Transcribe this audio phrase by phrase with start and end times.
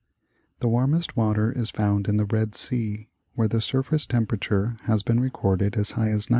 [0.61, 5.19] The warmest water is found in the Hed Sea where the surface temperature has been
[5.19, 6.29] recorded as high as 90°.